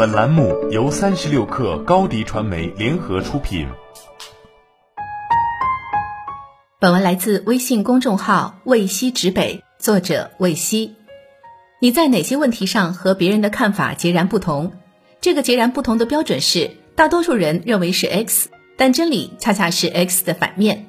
[0.00, 3.68] 本栏目由三十六氪高低传媒联合出品。
[6.80, 10.94] 本文来自微信公众号“魏西指北”，作者魏西。
[11.82, 14.72] 你在哪些问题上和别人的看法截然不同？
[15.20, 18.48] 这个截然不同的标准是，大多数人认为是 X，
[18.78, 20.86] 但真理恰恰是 X 的反面。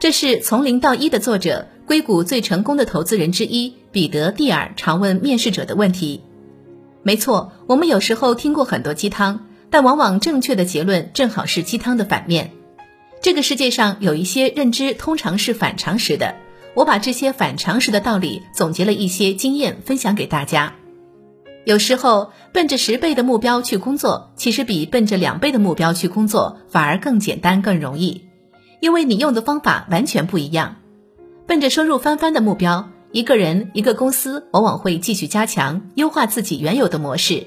[0.00, 6.22] 这是从零到一的作者，硅谷最成功的投资人之一彼得蒂尔常问面试者的问题。
[7.06, 12.50] 没错，我们有时候听过很多鸡汤，但往往正确的结论正好是鸡汤的反面。
[13.22, 16.34] 这个世界上有一些认知通常是反常识的，
[16.74, 20.74] 我把这些反常识的道理总结了一些经验分享给大家。
[21.64, 28.24] 有时候奔着十倍的目标去工作，其实比奔着两倍的目标去工作反而更简单更容易，
[28.80, 30.78] 因为你用的方法完全不一样。
[31.46, 37.46] 奔着收入翻番的目标，一个人一个公司往往会继续加强优化自己原有的模式。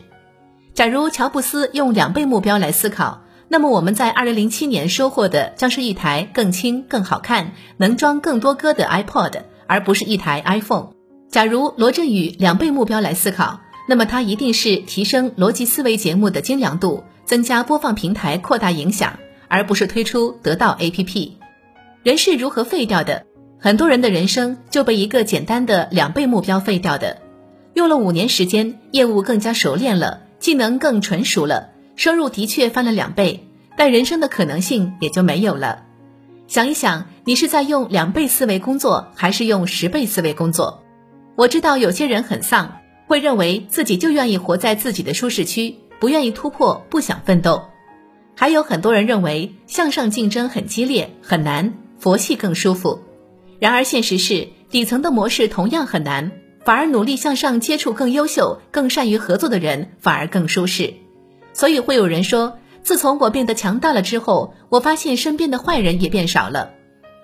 [0.74, 3.22] 假如乔布斯用两倍目标来思考。
[3.50, 10.90] 那么我们在二零零七年收获的将是一台更轻、更好看、能装更多歌的 iPod，而不是一台 iPhone。
[11.30, 21.34] 假如罗振宇两倍目标来思考，那么他一定是提升逻辑思维节目的精良度，增加播放平台，扩大影响，而不是推出得到 APP。
[22.02, 23.26] 人是如何废掉的？
[23.62, 27.18] 很多人的人生就被一个简单的两倍目标废掉的。
[27.74, 31.70] 用了五年时间，业务更加熟练了，技能更纯熟了。
[31.98, 35.84] 收入的确翻了两倍，但人生的可能性也就没有了。
[36.48, 40.82] 想一想，你是在用两倍思维工作，还是用十倍思维工作？
[41.36, 47.66] 我知道有些人很丧，会认为自己就愿意活在自己的舒适区，不愿意突破，不想奋斗。
[48.36, 53.02] 还有很多人认为向上竞争很激烈，很难，佛系更舒服。
[53.60, 56.32] 然而现实是，底层的模式同样很难，
[56.64, 60.94] 反而努力向上接触更优秀、更善于合作的人，反而更舒适。
[61.54, 66.72] 所以会有人说，自从我变得强大了之后，我发现身边的坏人也变少了。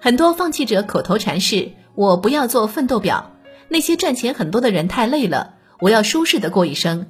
[0.02, 3.32] 很多放弃者口头禅是：“我不要做奋斗表，
[3.70, 7.08] 那些赚钱很多的人太累了，我要舒适的过一生。”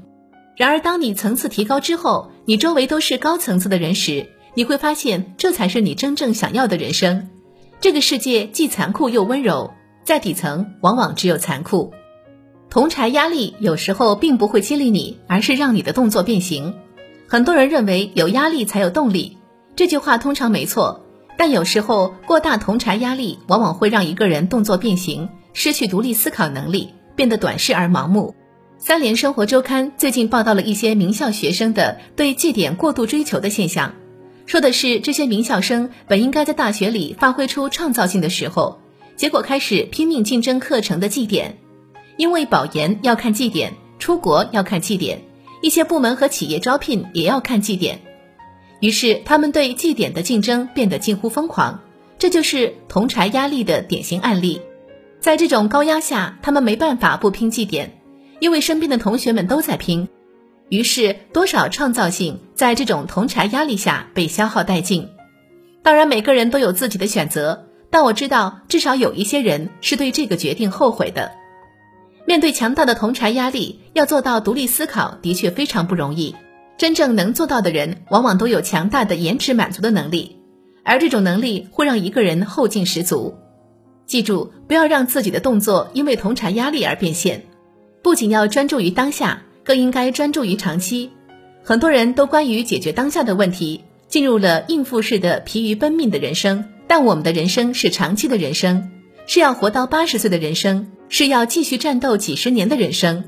[0.56, 7.30] 然而，当你层次提高之后，你周围都是高层次的人时，你会发现这才是你真正想要的人生。
[7.86, 11.94] 这个世界既残酷又温柔，在底层往往只有残酷。
[12.68, 16.74] 同柴压力有时候并不会激励你，而是让你的动作变形。
[17.28, 19.38] 很多人认为有压力才有动力，
[19.76, 21.06] 这句话通常没错，
[21.38, 28.34] 但有时候过大同柴压力往往会让一个人动作变形，失去独立思考能力，变得短视而盲目。
[28.80, 33.94] 三联生活周刊最近报道了一些名校学生的对绩点过度追求的现象，
[34.46, 38.80] 说的是这些名校生本应该在大学里发挥出创造性的时候，
[39.16, 41.58] 结果开始拼命竞争课程的绩点，
[42.18, 45.22] 因为保研要看绩点，出国要看绩点。
[45.62, 48.02] 一些部门和企业招聘也要看绩点，
[48.82, 51.82] 于是他们对绩点的竞争变得近乎疯狂，
[52.20, 54.62] 这就是同柴压力的典型案例。
[55.20, 58.00] 在这种高压下，他们没办法不拼绩点，
[58.40, 60.08] 因为身边的同学们都在拼，
[60.70, 65.10] 于是多少创造性在这种同柴压力下被消耗殆尽。
[65.84, 71.32] 当然，每个人都有自己的选择，但我知道至少有一些人是对这个决定后悔的。
[72.26, 76.36] 面对强大的同柴压力，要做到独立思考的确非常不容易。
[76.78, 80.40] 真正能做到的人，往往都有强大的延迟满足的能力，
[80.84, 83.36] 而这种能力会让一个人后劲十足。
[84.08, 87.46] 记住，不要让自己的动作因为同柴压力而变现。
[88.02, 91.12] 不仅要专注于当下，更应该专注于长期。
[91.64, 96.64] 很多人都关于解决当下的问题，进入了应付式的疲于奔命的人生。
[96.88, 98.92] 但我们的人生是长期的人生，
[99.26, 100.92] 是要活到八十岁的人生。
[101.08, 103.26] 是要继续战斗几十年的人生，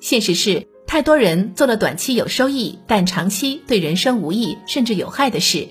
[0.00, 5.68] 现实是太多人做了短期有收益，但长期对人生无益甚至有害的事。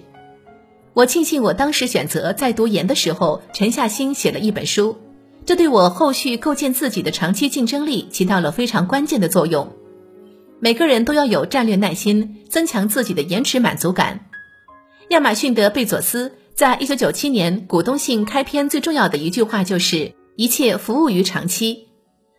[0.93, 4.95] 我庆幸我当时选择在读研的时候沉下心写了一本书，
[5.45, 9.69] 这对我后续构建自己的长期竞争力起到了非常关键的作用。
[10.59, 14.27] 每个人都要有战略耐心，增强自己的延迟满足感。
[15.09, 20.13] 亚马逊的贝佐斯在一九九七年股东信开篇最重要的一句话就是。
[20.35, 21.89] 一切服务于长期，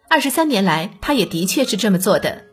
[0.09, 2.45] 二十三年来，他也的确是这么做的。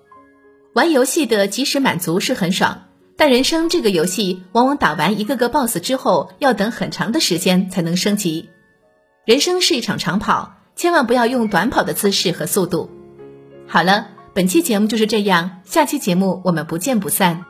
[0.74, 8.50] 玩游戏的及时满足是很爽，但人生这个游戏往往打完一个个 BOSS 之后，要等很长的时间才能升级。
[9.24, 12.90] 人生是一场长跑，千万不要用短跑的姿势和速度。
[13.68, 17.44] 好了，本期节目就是这样，下期节目我们不见不散。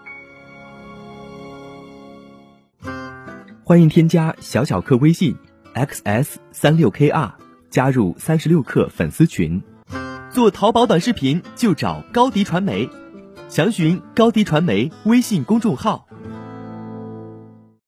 [3.66, 5.36] 欢迎添加小小客微信
[5.74, 7.32] xs 三六 kr。
[7.70, 9.62] 加入三十六氪粉丝群，
[10.32, 12.90] 做淘宝短视频就找高迪传媒。
[13.50, 16.08] 详询高迪传媒微信公众号。